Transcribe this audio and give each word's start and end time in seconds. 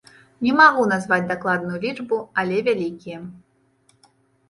Не 0.45 0.53
магу 0.61 0.85
назваць 0.93 1.19
дакладную 1.33 1.77
лічбу, 1.85 2.19
але 2.45 2.55
вялікія. 2.71 3.25